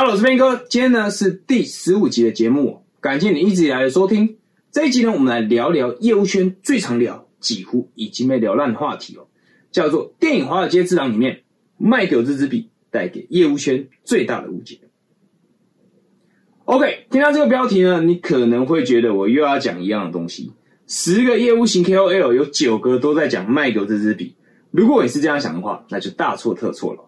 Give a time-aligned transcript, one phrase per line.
[0.00, 4.38] 好我是斌哥，今天呢是第十五集的节目，感谢你一直以来的收听。
[4.72, 9.26] 这一集呢，我们来聊聊业务圈最常聊、几乎已经被聊烂的话题哦，
[9.70, 11.42] 叫做电影《华尔街之狼》里面
[11.76, 14.78] 卖狗这支笔带给业务圈最大的误解。
[16.64, 20.50] OK，听到这个标题呢，你可能会觉得我又要讲一样的东西。
[20.86, 24.34] 十个业务型 KOL 有九个都在讲卖狗这支笔，
[24.70, 27.04] 如果你是这样想的话，那就大错特错了。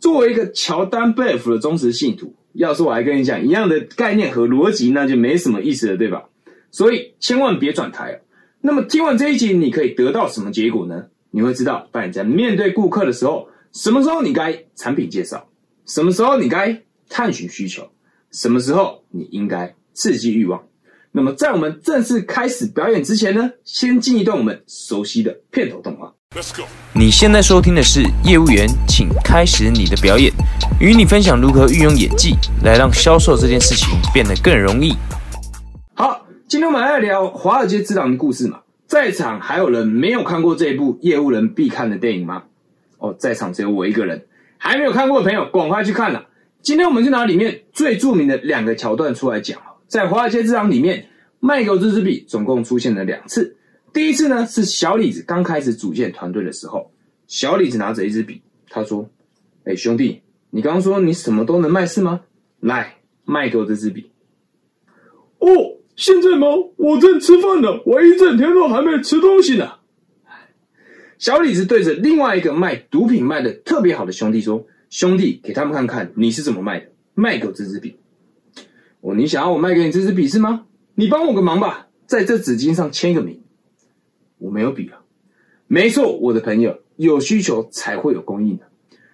[0.00, 6.28] 作为一个乔丹贝尔福的忠实信徒，要是我还跟你讲一样的概念和逻辑，那就没什么意思了，对吧？
[6.70, 8.20] 所以千万别转台哦。
[8.60, 11.06] 那么听完这一集，你可以得到什么结果呢？
[11.30, 15.48] 你会知道，当你在面对顾客的时候，什么时候你该产品介绍，
[15.86, 17.90] 什么时候你该探寻需求，
[18.30, 20.64] 什么时候你应该刺激欲望。
[21.10, 26.14] 那么在我们正式开始表演之前呢，先进一段我们熟悉的片头动画。
[26.92, 30.30] 你现在收听的是业务员，请开始你的表演，
[30.78, 34.94] 与你分享如何运用演技来让销售这件事情变得更容易。
[35.94, 38.60] 好，今天我们来聊《华尔街之狼》的故事嘛。
[38.86, 42.42] 在场还有人没有看过这一部业务人必看的电影吗？
[42.98, 44.26] 哦，在场只有我一个人，
[44.58, 46.26] 还没有看过的朋友，赶快去看了。
[46.60, 51.06] 今天我们就拿里面最著名的两个桥段出来讲在《华尔街之狼》里面，
[51.40, 53.56] 麦狗这支笔总共出现了两次。
[53.98, 56.92] 第一次呢，是小李子刚开始组建团队的时候，
[57.26, 59.10] 小李子拿着一支笔，他说
[59.66, 62.20] ：“哎，兄弟，你刚刚说你什么都能卖是吗？
[62.60, 64.12] 来，卖给我这支笔。”
[65.40, 65.48] 哦，
[65.96, 66.46] 现在吗？
[66.76, 69.72] 我正吃饭呢，我一整天都还没吃东西呢。
[71.18, 77.96] 小李子对着另外一个卖毒品卖的特别好的兄弟说：“兄弟，给他们看看你是怎么卖的，卖给我这支笔。”
[79.02, 80.66] 哦，你想要我卖给你这支笔是吗？
[80.94, 83.42] 你帮我个忙吧，在这纸巾上签个名。
[84.38, 84.98] 我没有笔了，
[85.66, 88.64] 没错，我的朋友，有需求才会有供应的，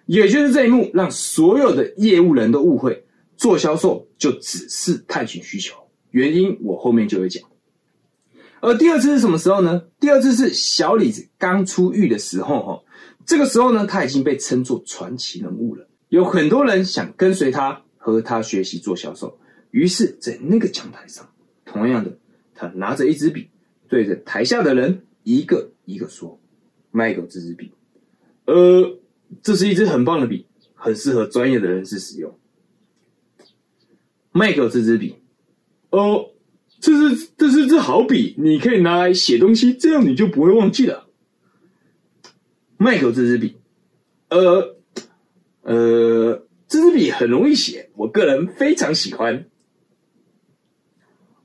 [0.05, 5.75] 也就是这一幕，让所有的业务人都误会，做销售就只是探寻需求，
[6.11, 7.43] 原因我后面就会讲。
[8.61, 9.83] 而第二次是什么时候呢？
[9.99, 12.83] 第二次是小李子刚出狱的时候，哈，
[13.25, 19.37] 这个时候呢，他已经被称作传奇人物了，有很多人想跟随他和他学习做销售，
[19.71, 21.27] 于是，在那个讲台上，
[21.65, 22.17] 同样的，
[22.55, 23.49] 他拿着一支笔，
[23.87, 25.01] 对着台下的人。
[25.25, 26.39] 一个一个说，
[26.91, 27.71] 卖给这支笔，
[28.45, 28.99] 呃，
[29.41, 32.37] 这是一支很棒的笔，很适合专业的人士使用。
[34.31, 35.15] 卖给这支笔，
[35.89, 36.31] 哦，
[36.79, 41.07] 这是这是支好笔，你可以拿来写东西，这样你就不会忘记了。
[42.77, 43.57] 卖给这支笔，
[44.29, 44.75] 呃
[45.63, 49.49] 呃，这支笔很容易写，我个人非常喜欢。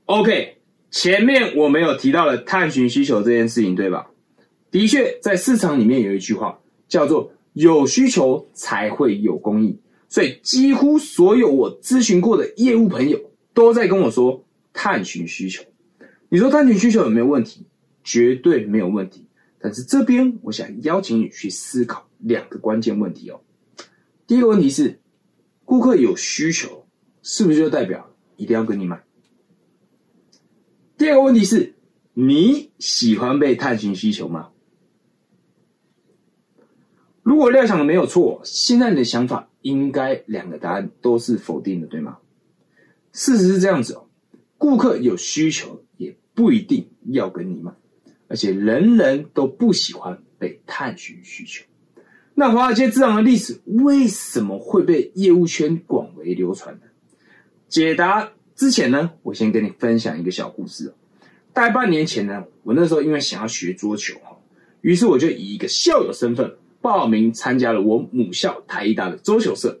[0.05, 0.60] OK。
[0.91, 4.11] 前面我们有提到了探寻需求这件事情，对吧？
[4.69, 13.19] 的确，在市场里面有一句话叫做“有需求才会有供应”，所以几乎所有我咨询过的业务朋友
[13.53, 15.63] 都在跟我说探寻需求。
[16.27, 17.65] 你说探寻需求有没有问题？
[18.03, 19.25] 绝对没有问题。
[19.59, 23.39] 但是这边我想邀请你去思考两个关键问题哦。
[24.27, 24.99] 第一个问题是，
[25.63, 26.85] 顾客有需求，
[27.21, 29.01] 是不是就代表一定要跟你买？
[31.01, 31.73] 第二个问题是，
[32.13, 34.49] 你喜欢被探寻需求吗？
[37.23, 42.19] 如果料想的没有错，现在你的想法应该两个答案都是否定的，对吗？
[43.13, 44.05] 事实是这样子哦，
[44.59, 47.71] 顾客有需求也不一定要跟你买，
[48.27, 51.65] 而且人人都不喜欢被探寻需求。
[52.35, 56.81] 那华尔街之狼的历史为什么会被业务圈广为流传呢？
[57.67, 58.33] 解答。
[58.61, 60.93] 之前呢，我先跟你分享一个小故事。
[61.51, 64.37] 大概半年前呢，我那时候因为想要学桌球哈，
[64.81, 69.79] 于是我就以一个校友身份报名参加了我母校台艺大的桌球社。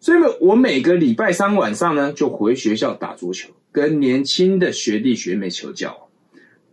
[0.00, 6.08] 所以呢，我每个礼拜三晚上呢，就回学校打桌球，跟年轻的学弟学妹求教。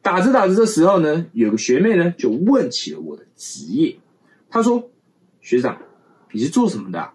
[0.01, 3.94] 打着打着，的时候呢，有个学妹呢就问起了我的职业。
[4.50, 4.90] 她说
[5.44, 5.78] ：“学长，
[6.31, 7.09] 你是做什么的？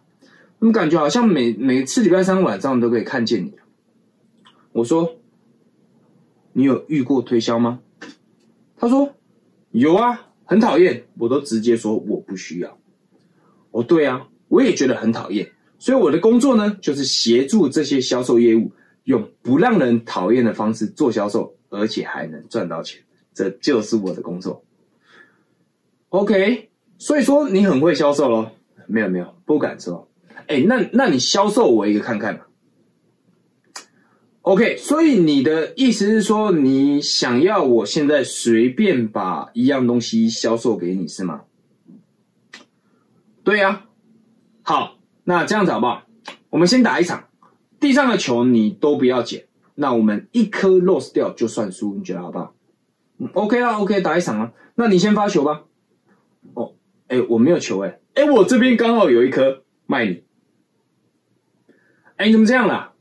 [0.59, 3.55] 怎么感觉好像每每次礼拜三晚上都可以看见你？”
[4.77, 5.17] 我说
[6.53, 7.81] ：“你有遇过推销吗？”
[8.77, 9.11] 他说
[9.73, 12.79] ：“有啊，很讨厌，我都直接说我不需要。”
[13.73, 18.71] 哦，对啊，我也觉得很讨厌，所以我的工作呢，就是协助这些销售业务，
[19.05, 23.03] 用不让人讨厌的方式做销售，而且还能赚到钱，
[23.33, 24.63] 这就是我的工作。
[26.11, 26.69] OK，
[26.99, 28.53] 所以说你很会销售咯？
[28.87, 30.07] 没有没有，不敢说。
[30.49, 32.39] 哎，那那你销售我一个看看
[34.47, 41.43] OK，所以你的意思是说，你想要我现在随便把一样东西销售给你是吗？
[43.43, 43.87] 对呀，
[44.63, 46.05] 好，那这样子好不好？
[46.51, 47.25] 我们先打一场，
[47.81, 52.55] 地上的球你都不要捡，那我们一颗 loss 掉就算输，你觉得好不好
[53.33, 54.53] ？，OK 啊，OK，打一场啊。
[54.77, 55.65] 那你先发球吧。
[56.55, 56.75] 哦，
[57.09, 60.23] 哎，我没有球哎，哎，我这边刚好有一颗卖你。
[62.15, 62.93] 哎，你怎么这样啦？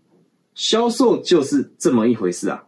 [0.56, 2.66] 销售就是这么一回事啊。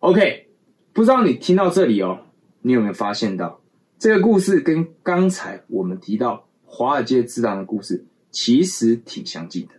[0.00, 0.48] OK，
[0.92, 2.26] 不知道你听到这里哦，
[2.60, 3.62] 你有没有发现到
[3.98, 9.74] 这个故事跟刚才我们提到华尔街之狼的故事其实挺相近的，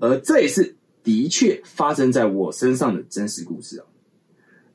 [0.00, 0.74] 而这也是
[1.04, 3.84] 的确发生在我身上的真实故事哦。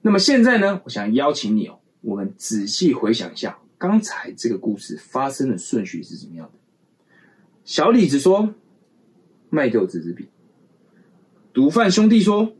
[0.01, 6.59] 那么现在呢，我想邀请你哦，我们仔细回想一下刚才这个故事发生的顺序是怎么样的。
[7.65, 8.53] 小李子说。
[9.53, 10.29] 卖给我这支笔。
[11.53, 12.53] 毒贩兄弟说：“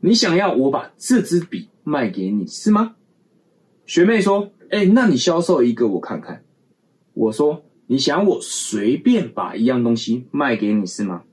[0.00, 2.94] 你想要我把这支笔卖给你是吗？”
[3.86, 6.42] 学妹说：“哎，那你销售一个我看看。”
[7.12, 11.24] 我说：“你想我随便把一样东西卖给你是吗？”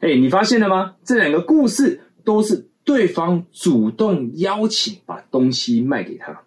[0.00, 0.96] 哎，你发现了吗？
[1.04, 6.42] 这两个故事都是对方主动邀请把东西卖给他，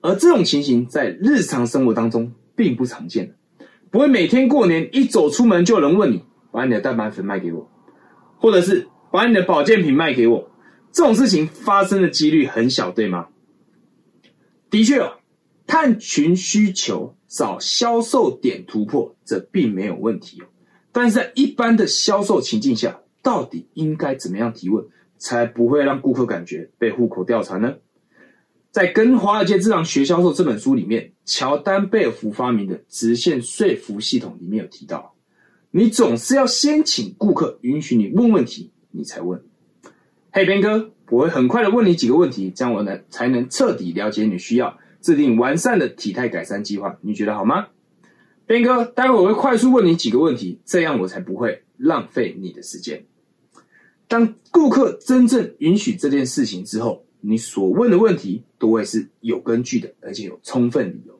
[0.00, 3.34] 而这种情形在日常生活当中并不常见。
[3.90, 6.22] 不会每天过年一走出门就有人问你，
[6.54, 7.68] 把你的蛋白粉卖给我，
[8.38, 10.52] 或者是把你的保健品卖给我，
[10.92, 13.26] 这种事情发生的几率很小，对吗？
[14.70, 15.14] 的确哦，
[15.66, 20.46] 探寻需求找销售点突破，这并没有问题哦。
[20.92, 24.86] 但是在一般的销售情境下，到底应该怎么样提问，
[25.18, 27.74] 才不会让顾客感觉被户口调查呢？
[28.70, 35.13] 在《跟华尔街之狼学销售》这本书里面，乔丹贝尔福发明的直线说服系统里面有提到，
[35.76, 39.42] 你总是要先请顾客允许你问问题，你才问。
[40.30, 46.96] 嘿，边哥，我会很快的问你几个问题，这样我呢才能彻底了解你需要，制定完善的体态改善计划。
[47.00, 47.66] 你觉得好吗？
[48.46, 53.04] 边哥，待会我会快速问你几个问题，这样我才不会浪费你的时间。
[54.06, 57.04] 当顾客真正允许这件事情之后。
[57.26, 61.18] 你所问的问题都会是有根据的，而且有充分理由，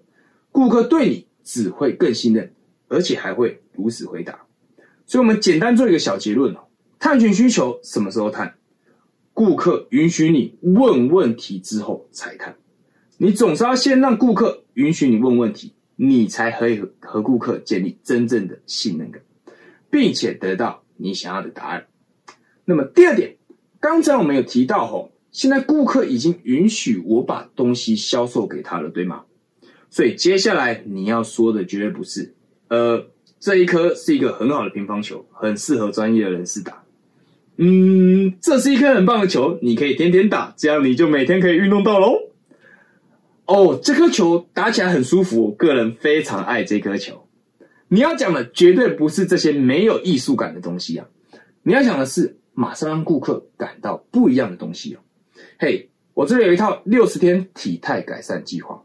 [0.52, 2.52] 顾客对你只会更信任，
[2.88, 4.43] 而且还会如实回答。
[5.06, 6.60] 所以，我们简单做一个小结论哦：
[6.98, 8.54] 探寻需求什么时候探？
[9.32, 12.56] 顾客允许你问问题之后才探。
[13.18, 19.22] 你总是要先让顾客允许你问问题，你才可以和顾客建立真正的信任感，
[19.90, 21.86] 并且得到你想要的答案。
[22.64, 23.36] 那么，第二点，
[23.80, 25.10] 刚才我们有提到吼。
[25.30, 29.24] 现在顾客已经允许我把东西销售给他了，对吗？
[29.90, 32.36] 所以接下来你要说的绝对不是，
[32.68, 33.04] 呃，
[33.44, 36.82] 这一颗是一个很好的乒乓球，很适合专业的人士打。
[37.58, 42.16] 嗯，这是一颗很棒的球，你可以天天打，这样你就每天可以运动到喽。
[43.44, 47.26] 哦，这颗球打起来很舒服，我个人非常爱这颗球。
[47.88, 51.06] 你要讲的绝对不是这些没有艺术感的东西啊，
[51.64, 55.00] 你要讲的是马上让顾客感到不一样的东西哦。
[55.58, 58.82] 嘿，我这里有一套六十天体态改善计划，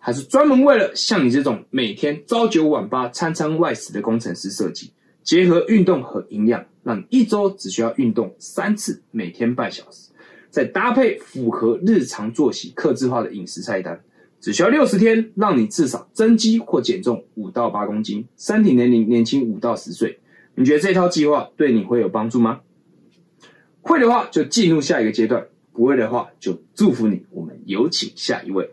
[0.00, 4.90] 还是专门为了像你这种每天朝九晚八、餐餐外食的工程师设计。
[5.22, 10.10] 结合运动和营养，让你一周只需要运动三次，每天半小时，
[10.48, 14.00] 再搭配符合日常作息、克制化的饮食菜单，
[14.40, 20.18] 只需要六十天，让你至少增肌或减重五到八公斤，身体年龄年轻五到十岁。
[20.54, 22.60] 你觉得这套计划对你会有帮助吗？
[23.82, 25.46] 会的话，就进入下一个阶段。
[25.72, 27.24] 不会的话，就祝福你。
[27.30, 28.70] 我们有请下一位。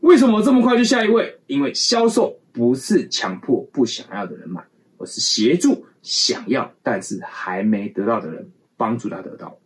[0.00, 1.38] 为什么这么快就下一位？
[1.46, 4.62] 因为销售不是强迫不想要的人买，
[4.96, 9.58] 而是协助想要但是还没得到的人，帮助他得到。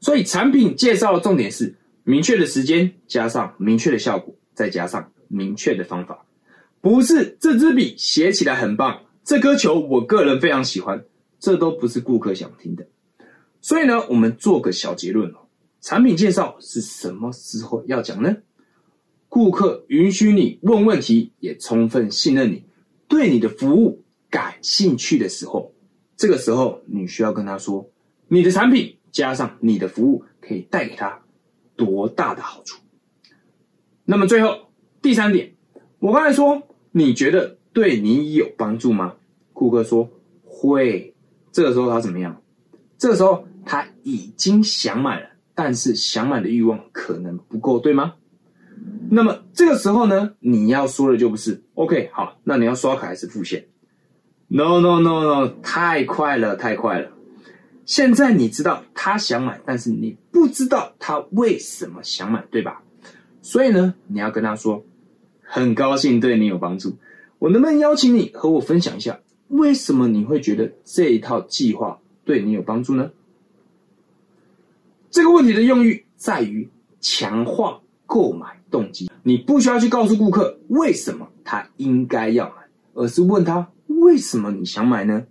[0.00, 6.24] 所以产品介绍的重点是明确的时间，加上明确的效果，再加上明确的方法。
[6.80, 11.04] 不是这支笔写起来很棒，这颗球我个人非常喜欢，
[11.38, 12.86] 这都不是顾客想听的。
[13.60, 15.40] 所以呢，我们做个小结论哦。
[15.82, 18.36] 产品介绍是什么时候要讲呢？
[19.30, 22.64] 顾客允许你问问题，也充分信任你，
[23.08, 25.72] 对你的服务感兴趣的时候，
[26.18, 27.88] 这个时候你需要跟他说，
[28.28, 31.22] 你的产品加上你的服务可以带给他
[31.76, 32.82] 多大的好处。
[34.04, 34.68] 那么最后
[35.00, 35.54] 第三点，
[35.98, 36.60] 我刚才说，
[36.92, 39.14] 你觉得对你有帮助吗？
[39.54, 40.10] 顾客说
[40.44, 41.14] 会。
[41.50, 42.42] 这个时候他怎么样？
[42.98, 43.46] 这个时候。
[43.62, 48.14] 他已经想买了，但是想买的欲望可能不够，对吗？
[49.10, 53.66] 那么这个时候呢，你要说的就不是 OK，好，那你要刷卡还是付现
[54.48, 57.10] ？No No No No，太快了，太快了！
[57.84, 62.82] 现在你知道他想买，但是你不知道他为什么想买，对吧？
[63.42, 64.84] 所以呢，你要跟他说，
[65.42, 66.96] 很高兴对你有帮助，
[67.40, 73.10] 我能不能邀请你和我分享一下为什么你会觉得这一套计划对你有帮助呢？
[75.10, 76.68] 这个问题的用意在于
[77.00, 79.08] 强化购买动机。
[79.22, 82.56] 你不需要去告诉顾客为什么他应该要买，
[82.94, 85.24] 而是问他为什么你想买呢？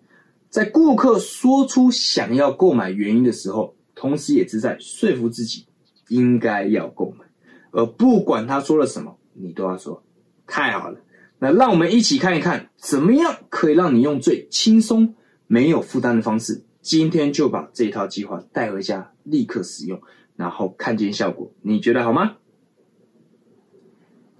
[0.49, 5.65] 在顾客说出想要购买原因的时候，同时也是在说服自己
[6.07, 7.25] 应该要购买，
[7.71, 10.01] 而不管他说了什么，你都要说
[10.47, 10.99] 太好了。
[11.39, 15.15] 那让我们一起看一看，怎么样可以让你用最轻松、
[15.47, 20.01] 没有负担的方式，今天就把这套计划带回家，立刻使用，
[20.35, 21.51] 然后看见效果。
[21.61, 22.37] 你觉得好吗？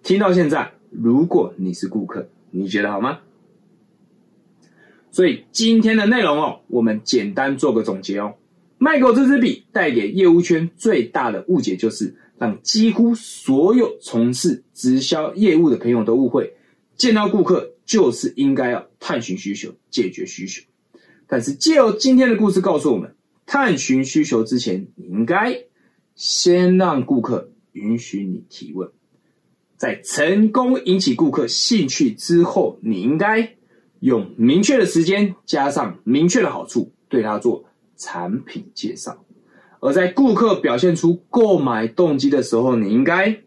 [0.10, 3.20] 听到现在，如果你是顾客，你觉得好吗？
[5.12, 8.34] 所以今天的内容哦，我们简单做个总结哦。
[8.80, 16.56] 卖狗这支笔带给业务圈最大的误解，就是让几乎所有从事直销业务的朋友都误会。
[16.96, 20.64] 见到顾客就是应该要探寻需求、解决需求，
[21.28, 23.14] 但是借由今天的故事告诉我们，
[23.46, 25.66] 探寻需求之前，你应该
[26.16, 28.90] 先让顾客允许你提问，
[29.80, 33.56] 在成功引起顾客兴趣之后，你应该
[34.02, 37.64] 用明确的时间加上明确的好处，对他做
[37.96, 39.24] 产品介绍，
[39.80, 43.42] 而在顾客表现出购买动机的时候，你应该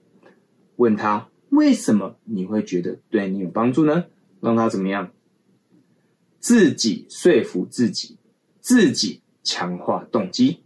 [0.77, 1.29] 问他。
[1.51, 4.07] 为什么你会觉得对你有帮助呢？
[4.41, 5.11] 让他怎么样？
[6.41, 8.17] 自己说服自己，
[8.63, 10.63] 自己强化动机。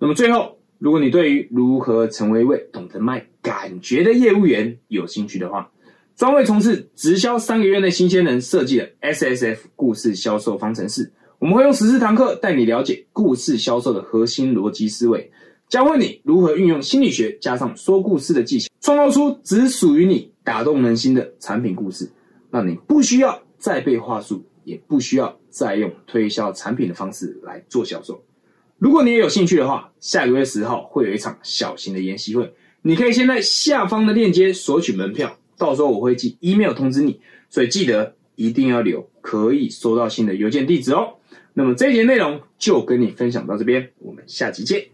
[0.00, 5.70] 那么最后，如果你对于如何成为一位懂得卖感觉的业务员有兴趣的话，
[6.16, 15.30] 专为从事直销三个月内新鲜人设计的 S S F 故事销售方程式，我们会用十四堂课带你了解故事销售的核心逻辑思维。
[15.68, 22.10] 教会你如何运用心理学加上说故事的技巧，创造出只属于你打动人心的产品故事，
[22.50, 28.20] 让你不需要再背话术，也不需要再用推销产品的方式来做销售。
[28.78, 32.52] 如果你也有兴趣的话，下个月十号会有一场小型的研习会，
[32.82, 41.14] 你可以先在下方的链接索取门票，到时候我会寄 email 通知你，所以记得一定要留可以收到新的邮件地址哦。
[41.54, 44.86] 那么这一节内容就跟你分享到这边，我们下期见。